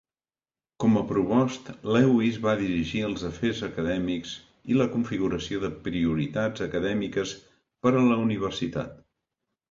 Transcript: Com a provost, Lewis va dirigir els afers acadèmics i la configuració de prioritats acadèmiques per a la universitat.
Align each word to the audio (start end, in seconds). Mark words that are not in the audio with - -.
Com 0.83 0.95
a 0.99 1.01
provost, 1.09 1.67
Lewis 1.95 2.37
va 2.45 2.53
dirigir 2.61 3.03
els 3.09 3.25
afers 3.27 3.59
acadèmics 3.67 4.31
i 4.75 4.77
la 4.79 4.87
configuració 4.95 5.59
de 5.65 5.69
prioritats 5.89 6.65
acadèmiques 6.67 7.35
per 7.87 7.93
a 8.01 8.03
la 8.07 8.17
universitat. 8.23 8.97